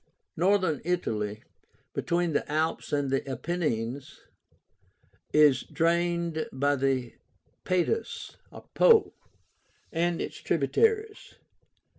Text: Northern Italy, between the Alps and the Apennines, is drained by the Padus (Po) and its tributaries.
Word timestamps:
Northern 0.35 0.81
Italy, 0.83 1.43
between 1.93 2.33
the 2.33 2.51
Alps 2.51 2.91
and 2.91 3.11
the 3.11 3.21
Apennines, 3.29 4.19
is 5.31 5.61
drained 5.61 6.47
by 6.51 6.75
the 6.77 7.13
Padus 7.65 8.35
(Po) 8.73 9.13
and 9.91 10.19
its 10.19 10.37
tributaries. 10.37 11.35